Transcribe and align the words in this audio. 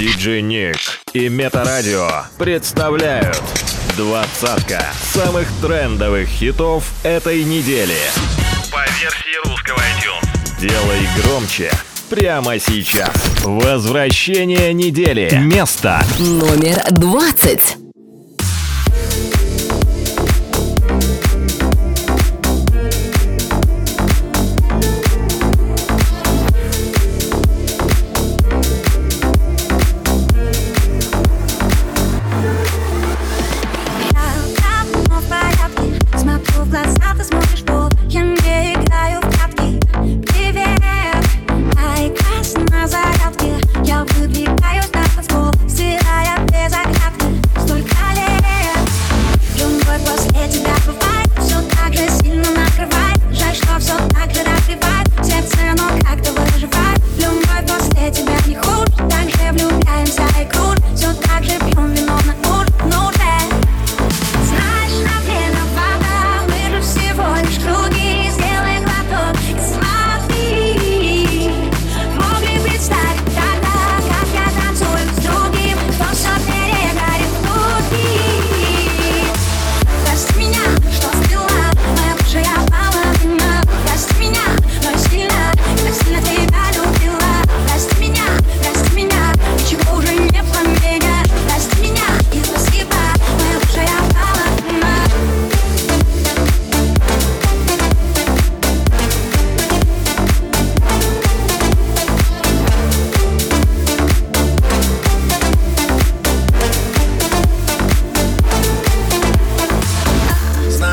Диджей 0.00 0.40
Ник 0.40 0.78
и 1.12 1.28
Метарадио 1.28 2.08
представляют 2.38 3.42
двадцатка 3.98 4.82
самых 5.12 5.46
трендовых 5.60 6.26
хитов 6.26 6.90
этой 7.02 7.44
недели. 7.44 7.98
По 8.72 8.80
версии 8.98 9.46
русского 9.46 9.76
iTunes. 9.76 10.58
Делай 10.58 11.06
громче 11.22 11.70
прямо 12.08 12.58
сейчас. 12.58 13.10
Возвращение 13.44 14.72
недели. 14.72 15.38
Место 15.38 16.02
Номер 16.18 16.82
двадцать. 16.92 17.79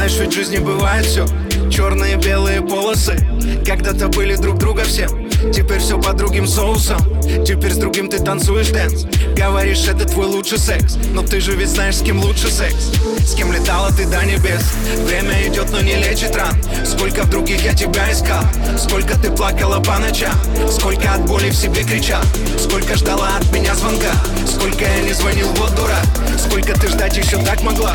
Знаешь, 0.07 0.21
ведь 0.21 0.31
в 0.31 0.35
жизни 0.35 0.57
бывает 0.57 1.05
все 1.05 1.25
Черные 1.69 2.13
и 2.13 2.15
белые 2.15 2.61
полосы 2.61 3.17
Когда-то 3.65 4.07
были 4.07 4.37
друг 4.37 4.57
друга 4.57 4.85
всем. 4.85 5.29
Теперь 5.51 5.79
все 5.79 5.99
по 5.99 6.13
другим 6.13 6.47
соусам 6.47 6.97
Теперь 7.45 7.73
с 7.73 7.77
другим 7.77 8.07
ты 8.07 8.19
танцуешь 8.19 8.69
dance. 8.69 9.05
Говоришь, 9.35 9.85
это 9.85 10.07
твой 10.07 10.27
лучший 10.27 10.59
секс 10.59 10.95
Но 11.13 11.23
ты 11.23 11.41
же 11.41 11.57
ведь 11.57 11.67
знаешь, 11.67 11.97
с 11.97 12.01
кем 12.01 12.21
лучше 12.21 12.49
секс. 12.49 12.93
С 13.19 13.35
кем 13.35 13.51
летала 13.51 13.91
ты 13.91 14.05
до 14.05 14.23
небес? 14.23 14.63
Время 15.05 15.45
идет, 15.45 15.69
но 15.71 15.81
не 15.81 15.95
лечит 15.95 16.33
ран. 16.37 16.55
Сколько 16.85 17.23
в 17.23 17.29
других 17.29 17.65
я 17.65 17.73
тебя 17.73 18.09
искал? 18.09 18.43
Сколько 18.77 19.19
ты 19.19 19.29
плакала 19.29 19.83
по 19.83 19.97
ночам? 19.99 20.35
Сколько 20.71 21.15
от 21.15 21.25
боли 21.25 21.49
в 21.49 21.55
себе 21.55 21.83
кричал? 21.83 22.23
Сколько 22.57 22.95
ждала 22.95 23.35
от 23.35 23.51
меня 23.51 23.75
звонка? 23.75 24.13
Сколько 24.45 24.85
я 24.85 25.01
не 25.01 25.11
звонил, 25.11 25.47
вот 25.57 25.75
дурак. 25.75 26.07
Сколько 26.37 26.79
ты 26.79 26.87
ждать 26.87 27.17
еще 27.17 27.37
так 27.43 27.61
могла 27.61 27.93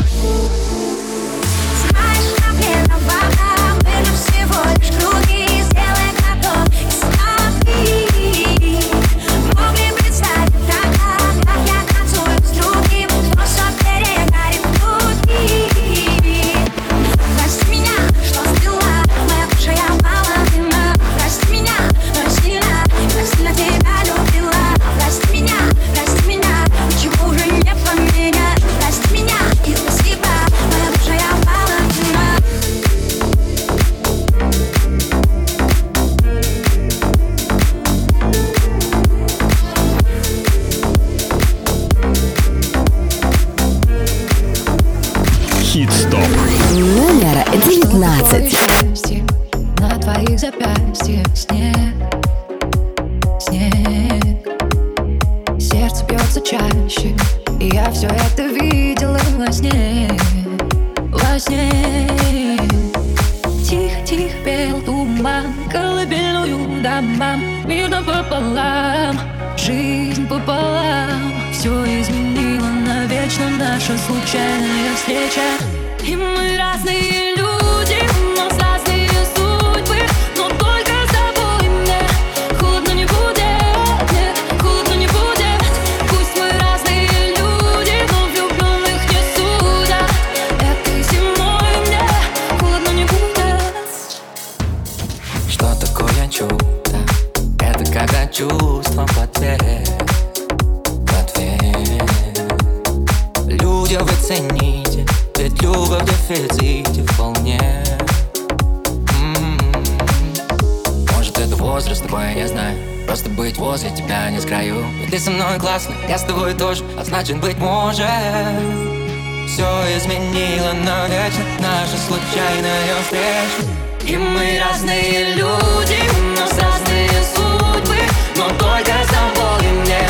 случайная 122.33 122.95
встреча. 123.03 124.11
И 124.11 124.17
мы 124.17 124.59
разные 124.59 125.35
люди, 125.35 125.99
у 126.19 126.39
нас 126.39 126.51
разные 126.57 127.09
судьбы. 127.33 127.95
Но 128.35 128.49
только 128.57 128.91
с 129.03 129.07
тобой 129.07 129.71
мне 129.71 130.07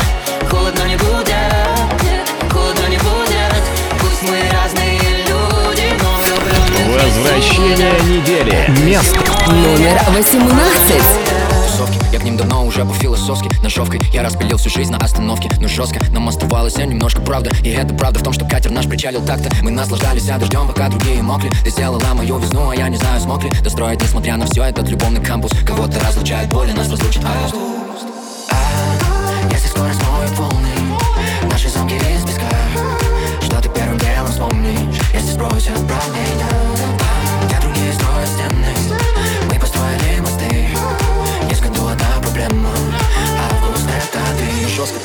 холодно 0.50 0.82
не 0.84 0.96
будет 0.96 1.34
Холодно 2.50 2.86
не 2.88 2.96
будет. 2.98 3.62
Пусть 4.00 4.22
мы 4.22 4.38
разные 4.50 4.98
люди, 5.28 5.92
но 6.00 6.94
Возвращение 6.94 8.00
недели. 8.08 8.70
Место. 8.84 9.20
Номер 9.48 10.00
18 10.08 11.33
Давным-давно 12.34 12.66
уже 12.66 12.84
по-философски 12.84 13.48
ножовкой. 13.62 14.00
Я 14.12 14.24
распилил 14.24 14.56
всю 14.56 14.68
жизнь 14.68 14.90
на 14.90 14.98
остановке 14.98 15.48
Но 15.60 15.68
жестко 15.68 16.00
нам 16.10 16.28
оставалось 16.28 16.76
я 16.76 16.84
немножко 16.84 17.20
правда 17.20 17.50
И 17.62 17.68
это 17.68 17.94
правда 17.94 18.18
в 18.18 18.22
том, 18.24 18.32
что 18.32 18.44
катер 18.44 18.72
наш 18.72 18.88
причалил 18.88 19.24
так-то. 19.24 19.50
Мы 19.62 19.70
наслаждались 19.70 20.28
а 20.28 20.38
дождем, 20.38 20.66
пока 20.66 20.88
другие 20.88 21.22
мокли. 21.22 21.50
Ты 21.62 21.70
сделала 21.70 22.02
мою 22.12 22.38
весну, 22.38 22.70
а 22.70 22.74
я 22.74 22.88
не 22.88 22.96
знаю, 22.96 23.20
смог 23.20 23.44
ли 23.44 23.50
Достроить, 23.62 24.02
несмотря 24.02 24.36
на 24.36 24.46
все, 24.46 24.64
этот 24.64 24.88
любовный 24.88 25.22
кампус. 25.22 25.52
Кого-то 25.64 26.00
разлучает 26.00 26.48
боль, 26.48 26.70
а 26.72 26.76
нас 26.76 26.90
разлучит 26.90 27.22
август. 27.24 27.54
А, 28.50 29.52
Если 29.52 29.68
скоро 29.68 29.92
смоют 29.92 30.36
волны 30.36 30.68
Наши 31.52 31.68
замки 31.68 31.94
из 31.94 32.22
песка. 32.24 32.48
Что 33.42 33.62
ты 33.62 33.68
первым 33.68 33.98
делом 33.98 34.26
вспомнишь 34.26 35.00
Если 35.12 35.34
спросят 35.34 35.86
правду? 35.86 36.13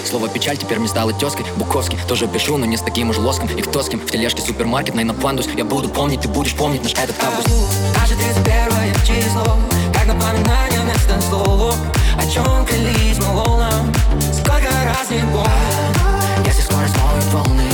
Слово 0.10 0.28
печаль 0.28 0.58
теперь 0.58 0.80
мне 0.80 0.88
стало 0.88 1.14
тезкой 1.14 1.46
Буковский 1.56 2.00
тоже 2.08 2.28
пишу, 2.28 2.58
но 2.58 2.66
не 2.66 2.78
с 2.78 2.82
таким 2.82 3.12
уж 3.12 3.20
лоском. 3.20 3.48
И 3.48 3.62
кто 3.62 3.84
с 3.84 3.90
кем 3.90 4.00
в 4.00 4.10
тележке 4.10 4.42
супермаркет 4.42 4.96
на 4.96 5.14
пандус 5.14 5.48
Я 5.56 5.64
буду 5.64 5.88
помнить, 5.88 6.22
ты 6.22 6.28
будешь 6.28 6.56
помнить 6.56 6.82
наш 6.82 6.94
этот 6.94 7.16
август. 7.24 7.48
Даже 7.94 8.16
31 8.16 8.94
число 9.06 9.58
Как 9.94 10.08
напоминание 10.08 10.80
вместо 10.82 11.22
слов 11.30 11.76
О 12.18 12.24
чем 12.24 12.66
клялись 12.66 13.20
волнам 13.20 13.94
Сколько 14.34 14.70
раз 14.84 15.12
не 15.12 15.22
больно 15.32 16.24
Если 16.44 16.64
скорость 16.64 16.96
ловит 16.98 17.26
волны 17.32 17.70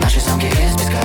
Наши 0.00 0.20
замки 0.20 0.46
есть 0.46 0.74
бесконечно 0.74 0.95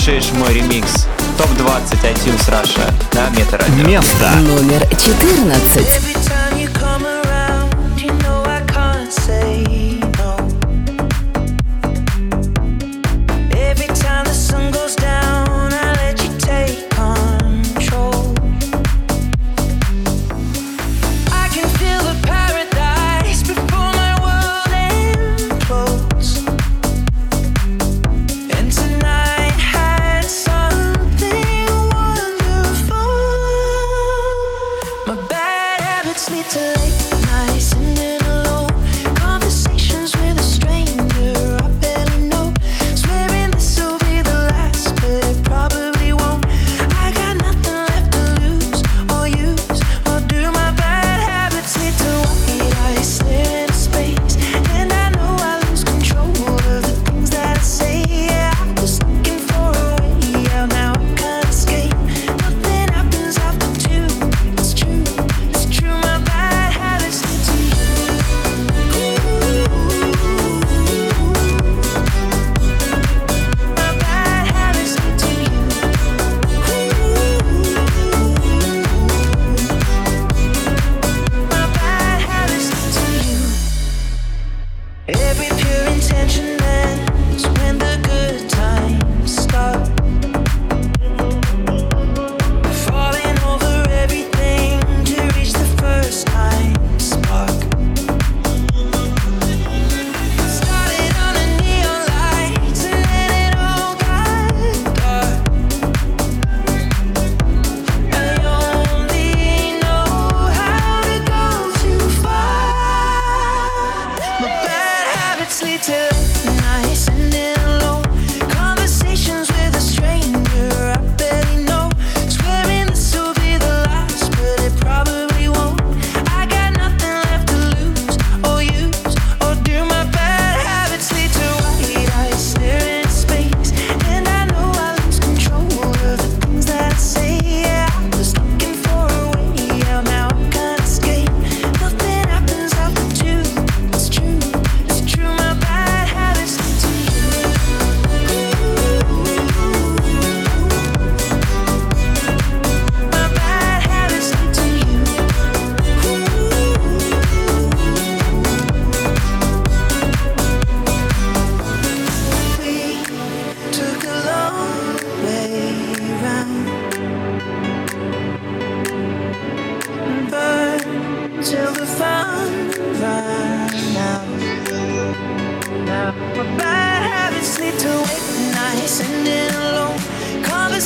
слушаешь 0.00 0.32
мой 0.32 0.54
ремикс. 0.54 1.06
Топ-20 1.36 2.14
iTunes 2.14 2.48
Russia 2.48 2.90
на 3.12 3.28
Метарадио. 3.38 3.86
Место 3.86 4.30
номер 4.36 4.86
14. 4.96 6.19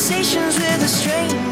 Conversations 0.07 0.59
with 0.59 0.83
a 0.83 0.89
stranger 0.89 1.44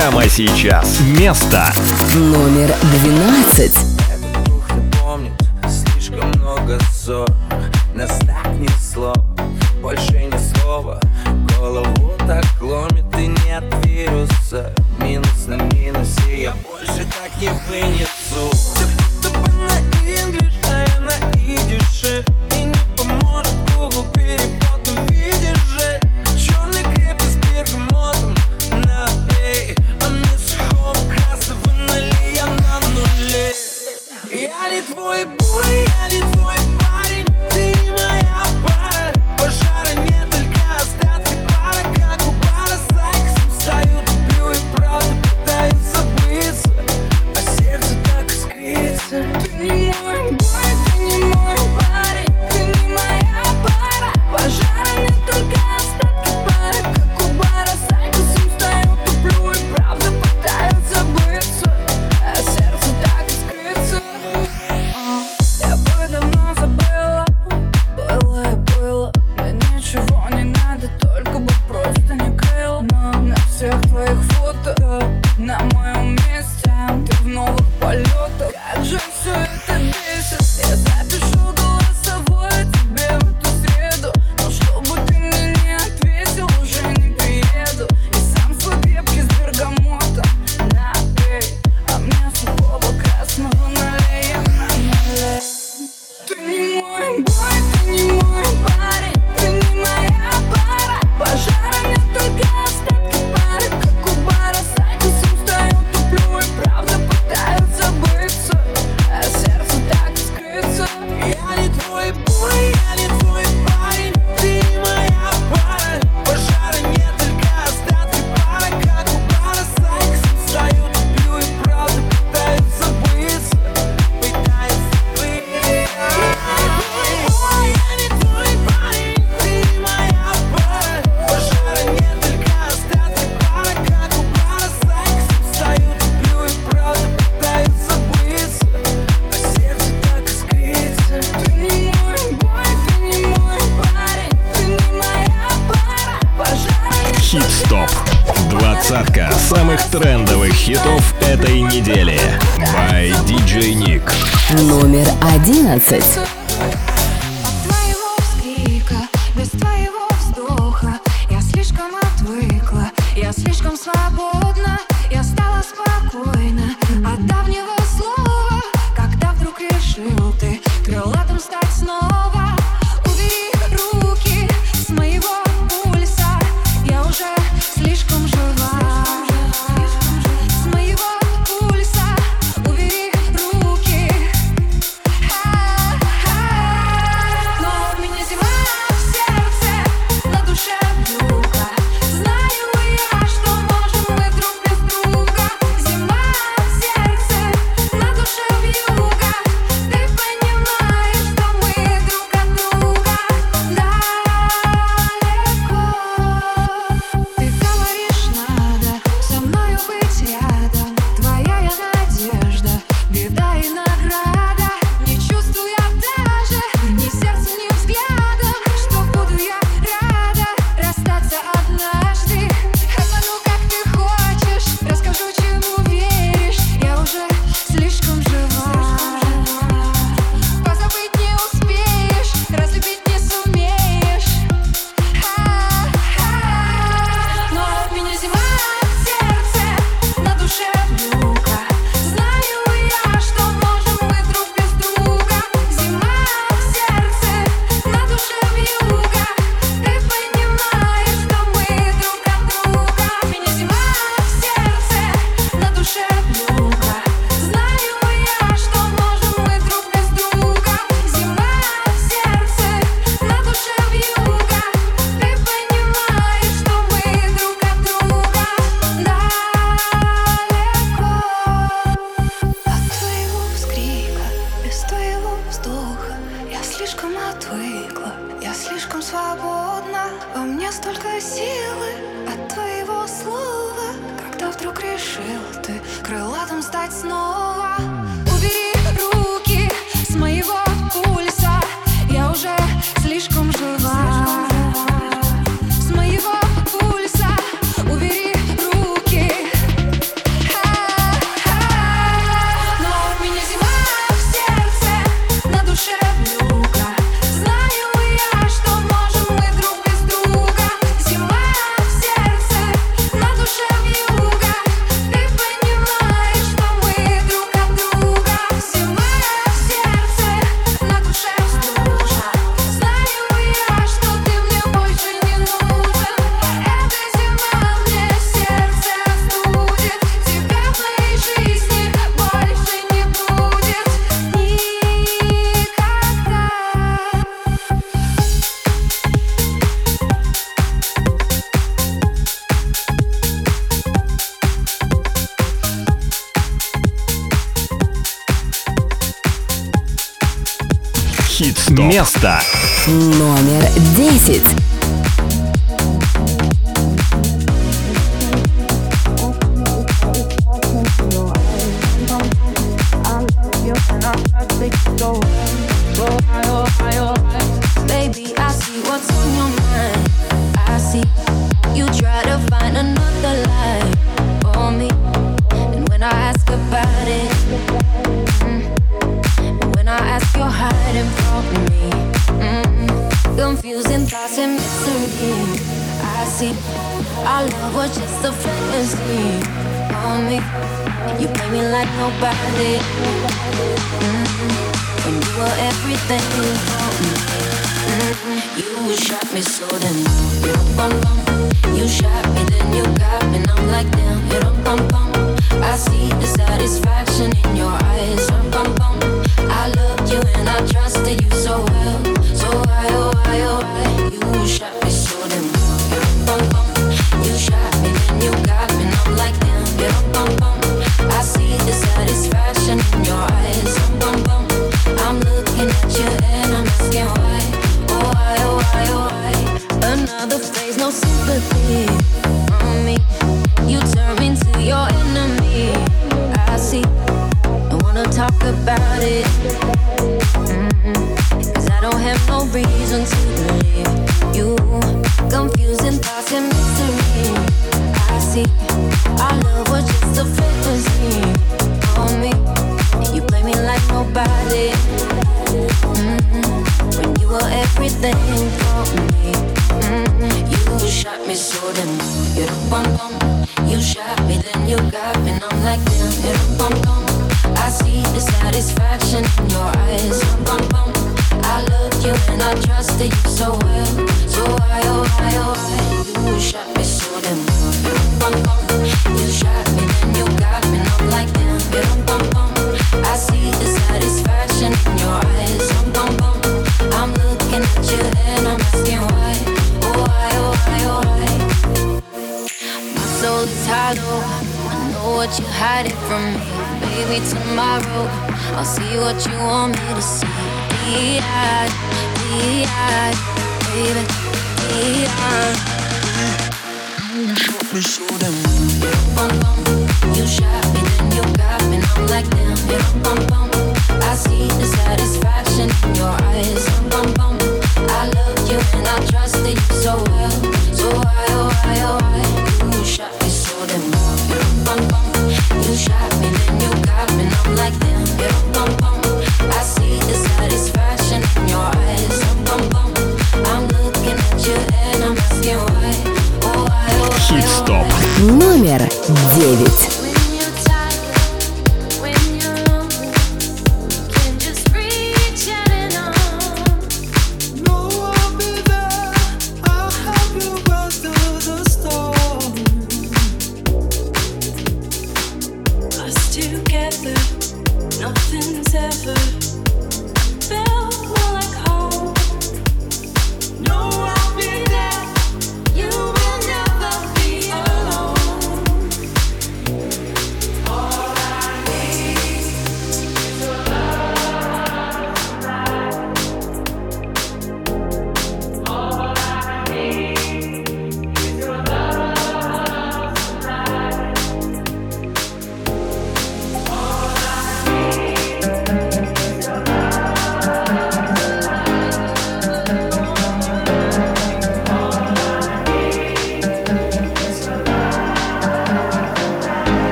Прямо 0.00 0.26
сейчас. 0.30 0.98
Место. 1.00 1.70
Номер 2.14 2.74
12. 3.04 3.99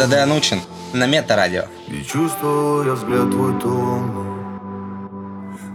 ГДД 0.00 0.14
Анучин 0.14 0.60
на 0.94 1.06
Метарадио. 1.06 1.64
И 1.88 2.02
чувствовал 2.02 2.84
я 2.84 2.94
взгляд 2.94 3.30
твой 3.30 3.52
томный. 3.60 4.30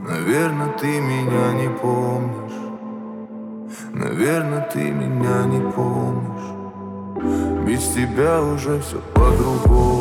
Наверное, 0.07 0.69
ты 0.79 0.87
меня 0.99 1.53
не 1.53 1.69
помнишь. 1.69 2.53
Наверное, 3.93 4.61
ты 4.61 4.79
меня 4.79 5.43
не 5.45 5.71
помнишь. 5.71 7.67
Без 7.67 7.87
тебя 7.89 8.41
уже 8.41 8.81
все 8.81 8.99
по-другому. 9.13 9.94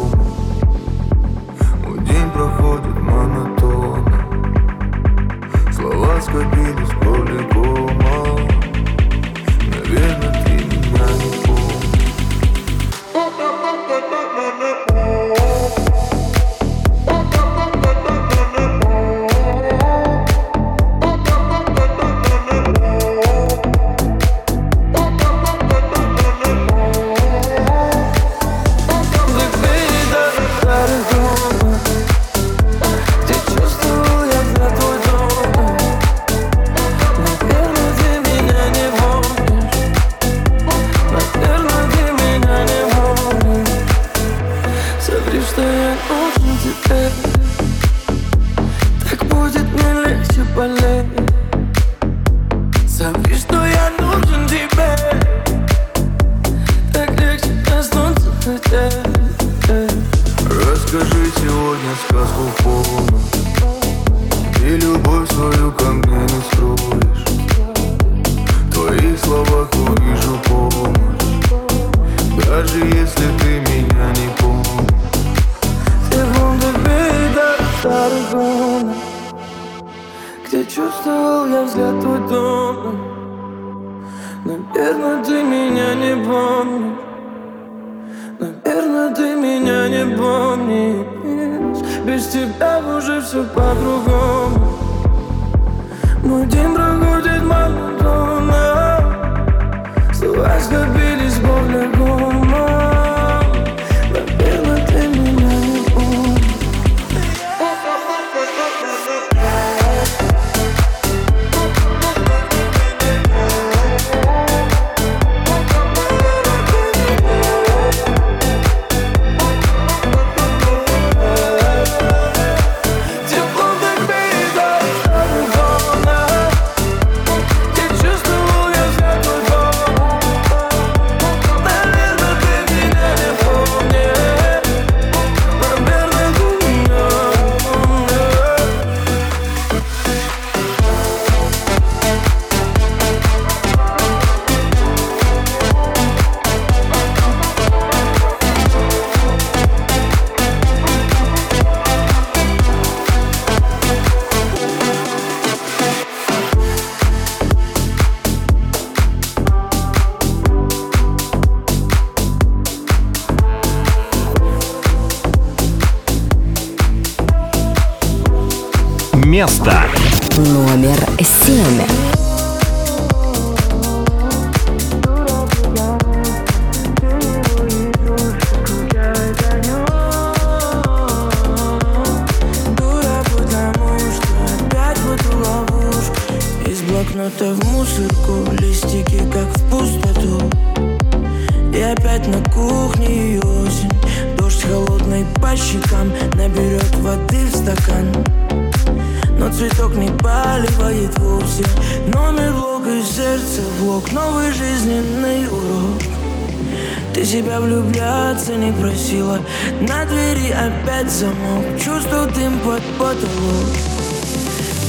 Опять 210.75 211.11
замок. 211.11 211.65
Чувствую 211.83 212.31
дым 212.33 212.59
под 212.61 212.83
потолок. 212.99 213.69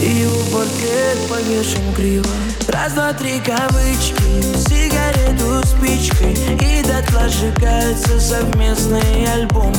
И 0.01 0.09
его 0.09 0.39
портрет 0.51 1.17
повешен 1.29 1.93
криво. 1.93 2.29
Раз, 2.67 2.93
два, 2.93 3.13
три 3.13 3.39
кавычки. 3.39 4.15
Сигарету 4.67 5.65
спичкой. 5.65 6.33
И 6.33 6.83
дотла 6.83 7.29
сжигаются 7.29 8.19
совместные 8.19 9.27
альбомы. 9.33 9.75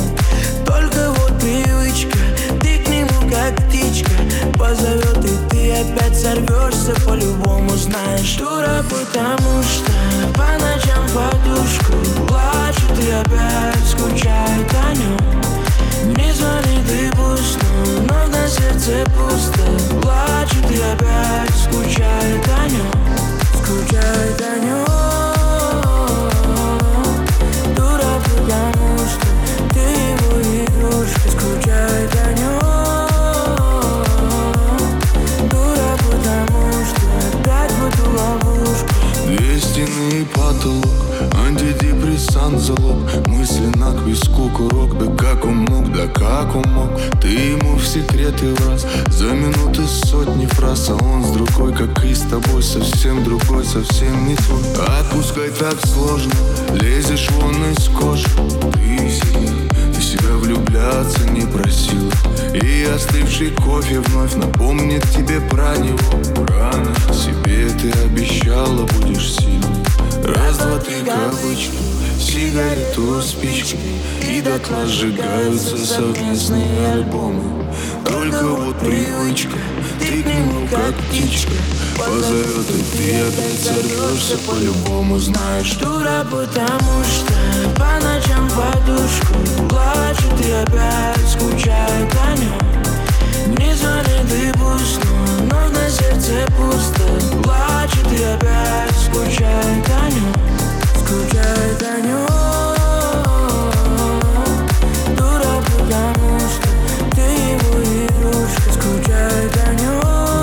Только 0.64 1.10
вот 1.10 1.38
привычка. 1.38 2.18
Ты 2.60 2.78
к 2.78 2.88
нему 2.88 3.30
как 3.30 3.56
птичка. 3.68 4.10
Позовет 4.58 5.24
и 5.24 5.48
ты 5.50 5.72
опять 5.72 6.18
сорвешься. 6.18 6.94
По-любому 7.04 7.70
знаешь. 7.70 8.36
Дура, 8.36 8.84
потому 8.88 9.62
что 9.62 9.92
По 10.34 10.52
ночам 10.58 11.04
подушку 11.14 11.92
Плачет 12.26 13.04
и 13.04 13.10
опять 13.10 13.84
скучает 13.88 14.74
о 14.84 14.94
нем 14.94 15.45
Не 16.06 16.32
звонит 16.32 16.88
и 16.88 17.10
пусто 17.16 17.66
Но 18.08 18.26
на 18.28 18.48
сердце 18.48 19.04
пусто. 19.06 20.00
Плачет 20.00 20.70
и 20.70 20.80
опять 20.80 21.56
скучает 21.64 22.48
о 22.48 22.68
нем 22.68 22.92
Скучает 23.54 24.40
о 24.40 24.45
Совсем 52.76 53.24
другой, 53.24 53.64
совсем 53.64 54.28
не 54.28 54.36
твой. 54.36 54.62
Отпускай 55.00 55.48
так 55.48 55.76
сложно 55.86 56.34
Лезешь 56.74 57.30
вон 57.30 57.54
из 57.72 57.88
кожи. 57.88 58.28
Ты 58.74 59.08
себя, 59.08 59.94
ты 59.94 60.02
себя 60.02 60.34
влюбляться 60.34 61.26
не 61.30 61.46
просила. 61.46 62.12
И 62.52 62.84
остывший 62.84 63.50
кофе 63.52 64.00
вновь 64.00 64.34
напомнит 64.34 65.02
тебе 65.10 65.40
про 65.40 65.74
него. 65.78 66.20
Рано 66.48 66.94
себе 67.14 67.70
ты 67.80 67.90
обещала 68.04 68.84
будешь 68.84 69.36
сильной. 69.36 69.82
Раз, 70.22 70.58
два, 70.58 70.78
три 70.78 70.96
кавычки 71.02 71.78
Сигарету, 72.20 73.22
спички. 73.22 73.78
И 74.30 74.42
дотла 74.42 74.84
сжигаются 74.86 75.78
совместные 75.78 76.92
альбомы 76.92 77.55
Только 78.30 78.44
вот 78.44 78.76
привычка. 78.80 79.56
Ты 80.00 80.22
к 80.22 80.26
нему 80.26 80.66
как 80.68 80.94
птичка. 80.96 81.52
Позовет 81.96 82.68
и 82.70 82.96
ты 82.96 83.20
опять 83.20 83.60
сорвешься 83.60 84.36
По-любому. 84.48 85.18
Знаешь 85.18 85.74
Дура, 85.74 86.26
потому 86.28 87.04
что 87.04 87.32
по 87.76 88.04
ночам 88.04 88.50
подушку 88.50 89.68
Плачет 89.68 90.44
и 90.44 90.50
опять 90.50 91.28
скучает 91.28 92.12
о 92.26 92.36
нем 92.36 93.56
Не 93.58 93.74
звонит 93.74 94.32
и 94.32 94.52
пусто, 94.58 95.06
но 95.42 95.68
на 95.68 95.88
сердце 95.88 96.44
пусто. 96.56 97.02
Плачет 97.44 98.12
и 98.12 98.24
опять 98.24 98.96
скучает 99.04 99.86
о 99.88 100.10
нем 100.10 100.34
Скучает 100.96 101.82
о 101.82 102.00
нем 102.00 102.25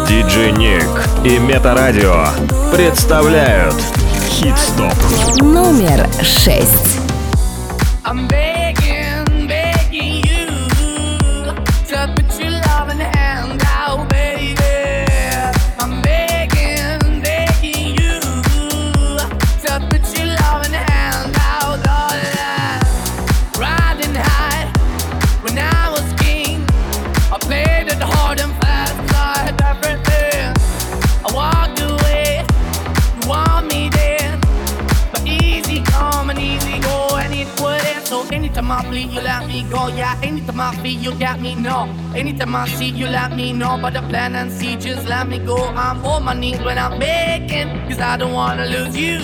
Диджей 0.07 0.51
Ник 0.51 0.84
и 1.24 1.38
Метарадио 1.38 2.28
представляют 2.74 3.76
Хит-стоп. 4.30 4.93
Номер 5.41 6.07
шесть. 6.21 6.99
Anytime 38.64 38.86
I 38.86 38.89
bleed, 38.89 39.11
you 39.11 39.22
let 39.22 39.47
me 39.47 39.64
go. 39.70 39.88
Yeah, 39.88 40.20
anytime 40.24 40.59
I 40.59 40.76
feel, 40.76 40.99
you 40.99 41.20
got 41.20 41.39
me. 41.39 41.55
No, 41.55 41.89
anytime 42.16 42.55
I 42.55 42.68
see, 42.68 42.89
you 42.89 43.07
let 43.07 43.36
me 43.36 43.51
know. 43.53 43.78
But 43.82 43.93
the 43.93 44.01
plan 44.01 44.36
and 44.36 44.51
see, 44.51 44.76
just 44.76 45.07
let 45.07 45.28
me 45.28 45.39
go. 45.39 45.57
I'm 45.57 46.05
on 46.05 46.24
my 46.24 46.34
knees 46.34 46.59
when 46.61 46.78
I'm 46.78 46.99
begging, 46.99 47.70
cause 47.88 47.99
I 47.99 48.18
don't 48.18 48.34
wanna 48.34 48.66
lose 48.66 48.95
you. 48.95 49.20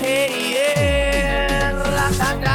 Hey, 0.00 0.54
yeah, 0.54 1.72
la 1.72 2.53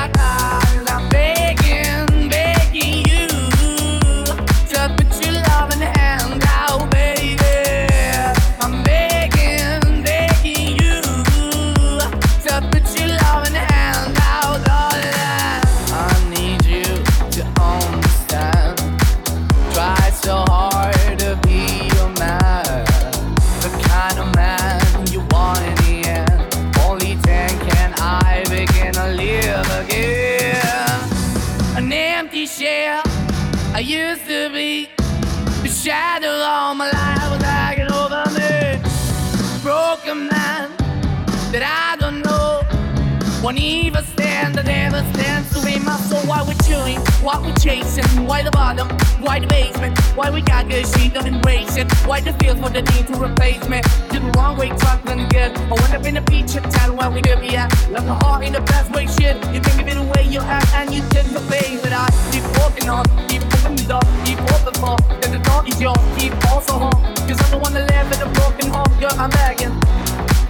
Won't 43.49 43.61
even 43.61 44.03
stand, 44.03 44.59
I 44.59 44.61
never 44.61 45.01
stand 45.11 45.43
to 45.53 45.65
be 45.65 45.79
my 45.79 45.97
soul. 45.97 46.21
Why 46.29 46.43
we 46.43 46.53
chewing? 46.69 46.99
Why 47.25 47.41
we 47.41 47.51
chasing? 47.53 48.05
Why 48.27 48.43
the 48.43 48.51
bottom? 48.51 48.87
Why 49.25 49.39
the 49.39 49.47
basement? 49.47 49.97
Why 50.13 50.29
we 50.29 50.41
got 50.41 50.69
good, 50.69 50.85
she 50.85 51.09
don't 51.09 51.25
embrace 51.25 51.75
it? 51.75 51.91
Why 52.05 52.21
the 52.21 52.33
feel 52.33 52.55
for 52.57 52.69
the 52.69 52.83
need 52.83 53.07
to 53.07 53.17
replace 53.17 53.67
me? 53.67 53.81
Did 54.11 54.21
the 54.21 54.31
wrong 54.37 54.55
way, 54.55 54.69
talking 54.77 55.27
good. 55.29 55.57
I 55.57 55.73
went 55.81 55.95
up 55.95 56.05
in 56.05 56.13
the 56.13 56.21
feature 56.29 56.61
town 56.61 56.95
where 56.95 57.09
we 57.09 57.23
could 57.23 57.41
be 57.41 57.57
at. 57.57 57.73
Left 57.89 58.05
my 58.05 58.13
heart 58.21 58.45
in 58.45 58.53
the 58.53 58.61
best 58.61 58.91
way, 58.91 59.07
shit. 59.07 59.35
You 59.51 59.61
can 59.61 59.77
give 59.79 59.87
it 59.87 59.97
away, 59.97 60.29
you 60.29 60.41
have, 60.41 60.69
and 60.75 60.93
you 60.93 61.01
did 61.09 61.25
the 61.33 61.41
face. 61.49 61.81
But 61.81 61.93
I 61.93 62.05
keep 62.29 62.45
walking 62.61 62.87
on, 62.87 63.03
keep 63.29 63.41
opening 63.41 63.81
the 63.81 63.97
door, 63.97 64.05
keep 64.29 64.37
open 64.53 64.75
for. 64.77 64.95
Cause 65.25 65.31
the 65.33 65.39
door 65.41 65.65
is 65.65 65.81
yours, 65.81 65.97
keep 66.15 66.37
also 66.53 66.73
home. 66.85 67.01
Cause 67.25 67.41
I'm 67.41 67.49
the 67.49 67.57
one 67.57 67.73
that 67.73 67.89
live 67.89 68.13
in 68.13 68.21
a 68.21 68.29
broken 68.29 68.69
home, 68.69 68.93
girl, 69.01 69.17
I'm 69.17 69.31
begging. 69.41 69.73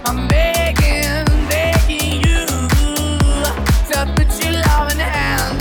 I'm 0.04 0.28
begging, 0.28 1.29
love 3.94 4.92
and 4.92 5.00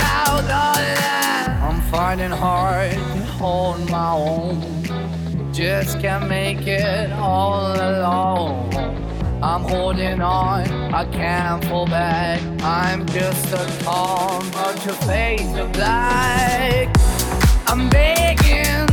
out 0.01 0.49
all. 0.51 1.69
I'm 1.69 1.81
finding 1.91 2.31
hard 2.31 2.91
to 2.91 3.25
hold 3.37 3.89
my 3.89 4.11
own. 4.11 5.53
Just 5.53 5.99
can't 5.99 6.27
make 6.27 6.67
it 6.67 7.11
all 7.11 7.73
alone. 7.73 8.69
I'm 9.41 9.63
holding 9.63 10.21
on, 10.21 10.93
I 10.93 11.05
can't 11.05 11.63
fall 11.65 11.85
back. 11.85 12.41
I'm 12.61 13.05
just 13.07 13.53
a 13.53 13.83
calm, 13.83 14.49
but 14.51 14.85
your 14.85 14.95
face 14.95 15.55
of 15.57 15.71
black. 15.71 16.89
I'm 17.67 17.89
begging. 17.89 18.88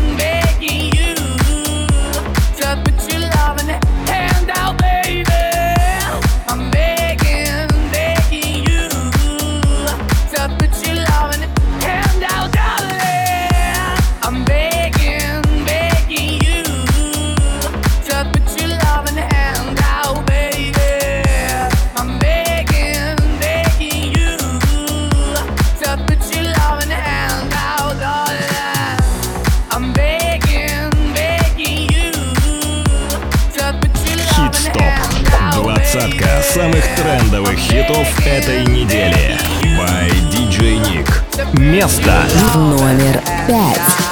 самых 36.56 36.84
трендовых 36.96 37.58
хитов 37.58 38.08
этой 38.26 38.64
недели. 38.64 39.36
By 39.78 40.10
DJ 40.30 40.80
Nick. 40.80 41.60
Место 41.60 42.24
номер 42.54 43.20
пять. 43.46 44.05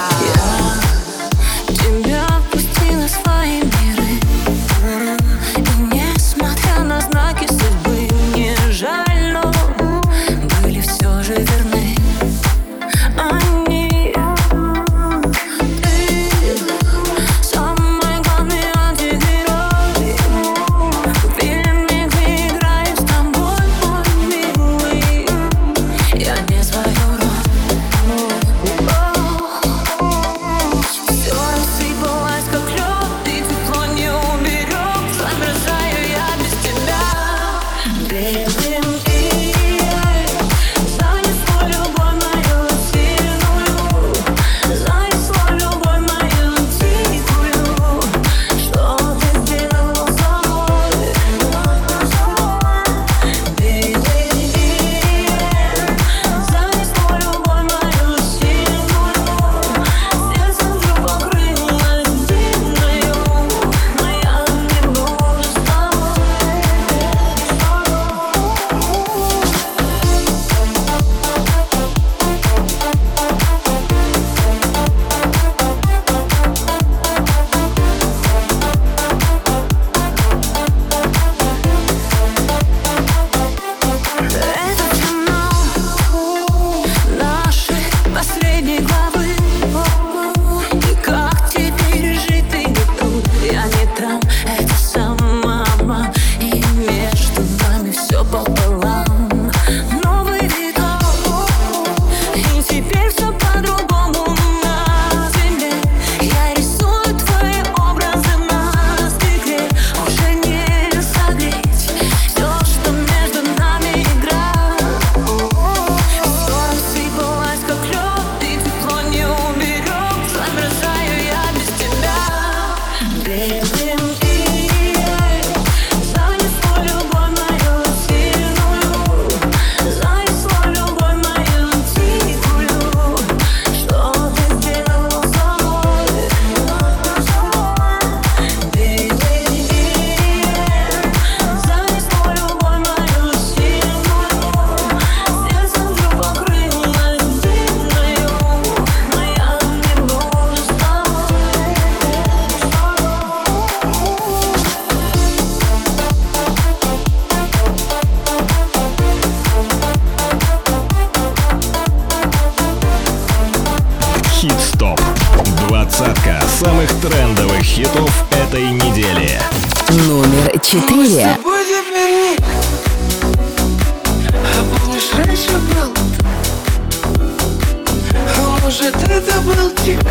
Это 179.17 179.41
был 179.43 179.71
тик-ток. 179.85 180.11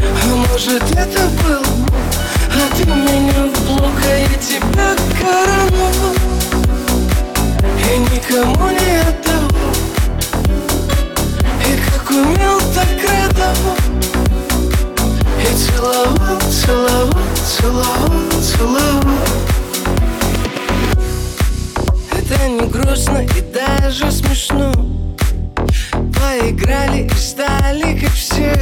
А 0.00 0.36
может 0.36 0.82
это 0.92 1.28
был 1.44 1.62
А 2.50 2.74
ты 2.74 2.86
меня 2.86 3.44
в 3.44 3.66
блок, 3.66 3.92
а 4.02 4.16
я 4.16 4.28
тебя 4.38 4.96
корону. 5.20 6.14
И 7.76 7.98
никому 7.98 8.70
не 8.70 9.00
отдал. 9.02 9.46
И 11.66 11.76
как 11.90 12.10
умел, 12.10 12.58
так 12.74 12.88
радовал 13.06 13.76
И 15.38 15.54
целовал, 15.54 16.40
целовал, 16.50 17.12
целовал, 17.36 18.30
целовал. 18.40 19.18
Это 22.12 22.48
не 22.48 22.66
грустно 22.66 23.26
и 23.26 23.40
даже 23.52 24.10
смешно 24.10 24.89
поиграли 26.30 27.08
и 27.12 27.18
стали 27.18 27.98
как 27.98 28.12
все. 28.12 28.54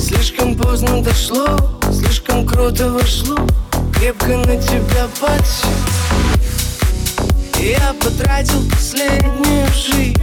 Слишком 0.00 0.56
поздно 0.56 1.02
дошло, 1.02 1.58
слишком 1.92 2.46
круто 2.46 2.90
вошло. 2.90 3.36
Крепко 3.94 4.36
на 4.36 4.56
тебя 4.56 5.08
подсел. 5.20 5.68
Я 7.58 7.94
потратил 8.00 8.62
последнюю 8.70 9.66
жизнь. 9.74 10.16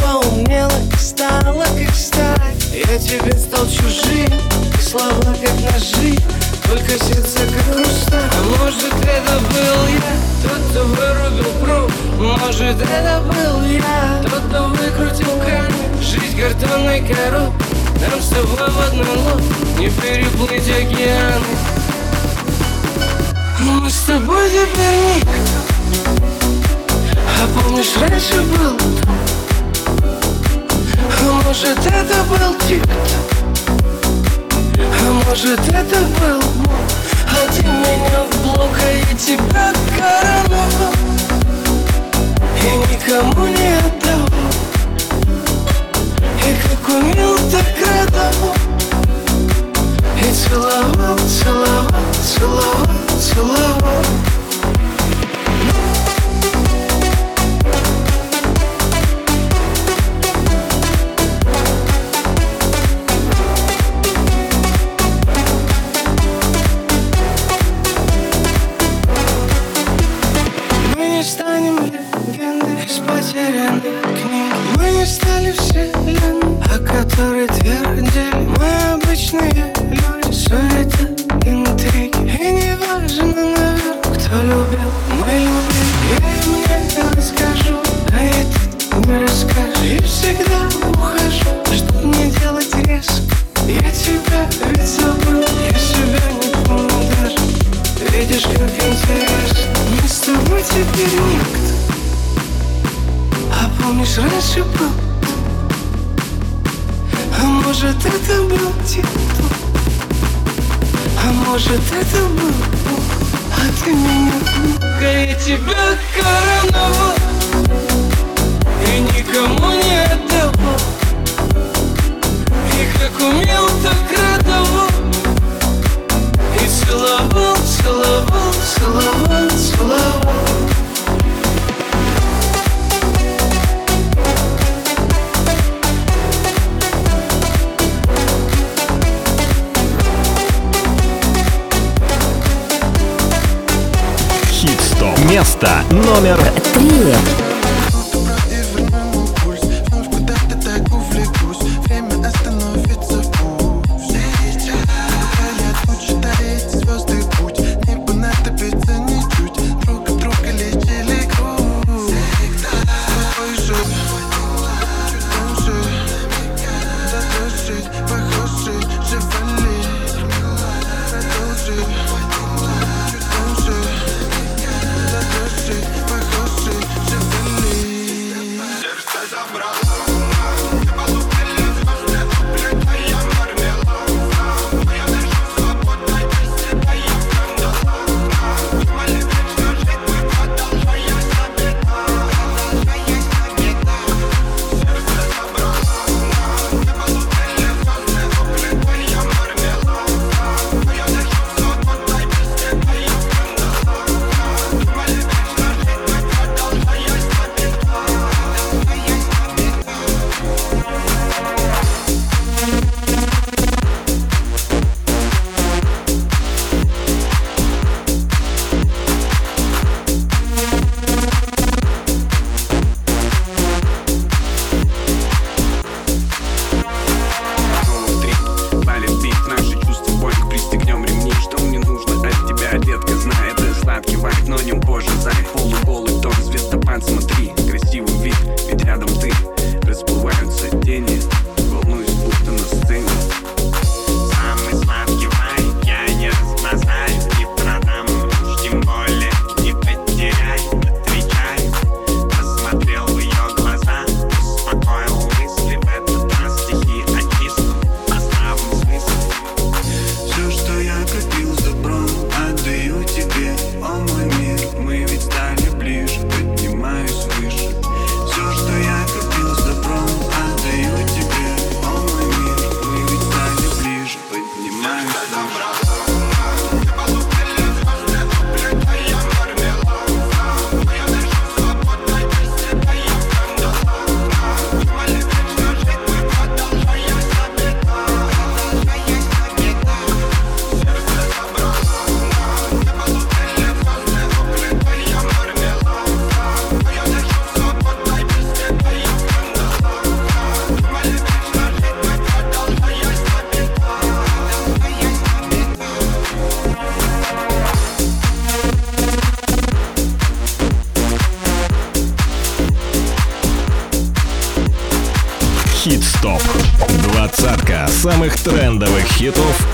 Поумнела 0.00 0.72
и 0.92 0.96
стала 0.96 1.64
как 1.64 1.94
сталь. 1.94 2.54
Я 2.72 2.98
тебе 2.98 3.32
стал 3.36 3.66
чужим, 3.66 4.32
слова 4.80 5.34
как 5.42 5.72
ножи. 5.72 6.16
Только 6.68 6.90
сердце 7.02 7.38
грустно. 7.46 8.20
А 8.30 8.62
может 8.62 8.92
это 9.02 9.38
был 9.38 9.88
я? 9.88 10.28
Тот, 10.42 10.60
кто 10.70 10.84
вырубил 10.84 11.50
пруд 11.62 11.92
Может 12.18 12.82
это 12.82 13.22
был 13.26 13.64
я? 13.64 14.22
Тот, 14.22 14.42
кто 14.48 14.68
выкрутил 14.68 15.40
кран. 15.40 15.72
Жизнь 16.02 16.38
картонной 16.38 17.00
короб 17.00 17.54
Нам 18.00 18.20
с 18.20 18.28
тобой 18.28 18.70
в 18.70 18.80
одну 18.80 19.02
лоб 19.02 19.42
Не 19.78 19.88
переплыть 19.88 20.68
океаны. 20.68 21.44
Мы 23.60 23.90
с 23.90 24.00
тобой 24.02 24.50
теперь 24.50 25.16
никто 25.16 25.30
А 27.16 27.60
помнишь, 27.60 27.96
раньше 27.98 28.42
был? 28.42 28.76
А 31.20 31.42
может 31.42 31.78
это 31.78 32.22
был 32.24 32.54
тик-ток 32.68 33.27
а 34.78 35.12
может, 35.26 35.60
это 35.68 36.00
был 36.20 36.58
ты 37.58 37.62
меня 37.62 38.24
в 38.30 38.42
блок, 38.42 38.70
а 38.80 38.92
я 38.92 39.16
тебя 39.16 39.72
короновал 39.96 40.92
И 42.56 42.92
никому 42.92 43.46
не 43.46 43.78
отдавал 43.78 44.52
И 46.46 46.54
как 46.62 46.88
умел, 46.88 47.36
так 47.50 47.66
радовал 47.80 48.54
И 50.22 50.32
целовал, 50.32 51.18
целовал, 51.18 52.14
целовал, 52.22 52.86
целовал 53.20 54.27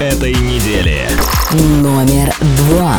этой 0.01 0.35
недели. 0.35 1.09
Номер 1.53 2.35
два. 2.69 2.97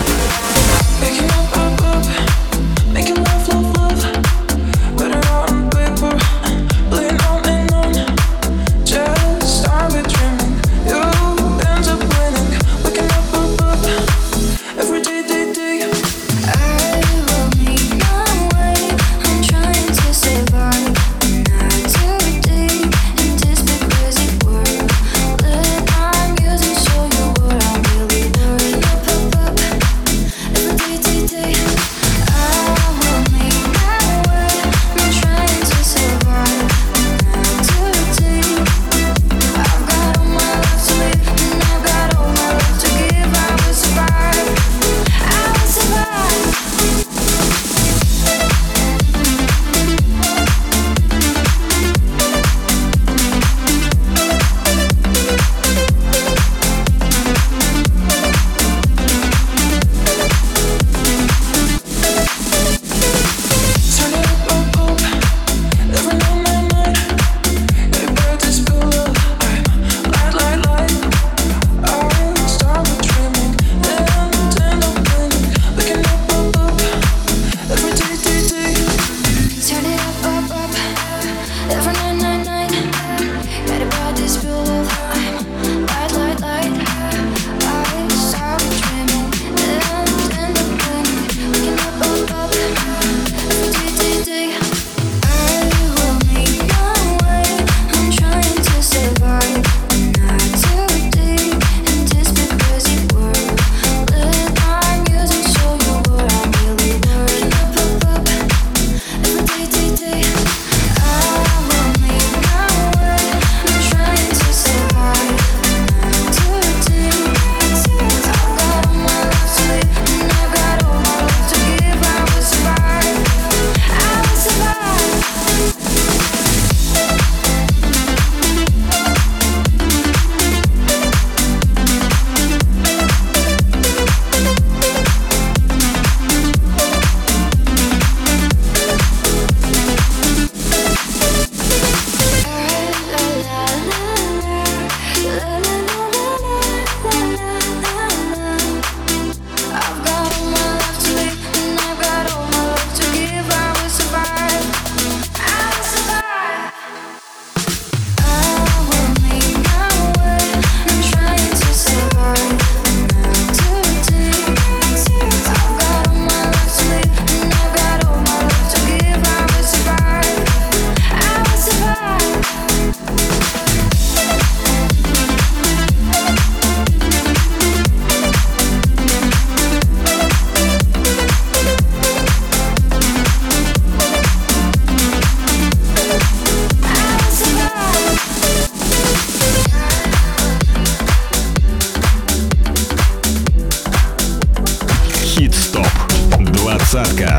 Монако, 196.85 197.35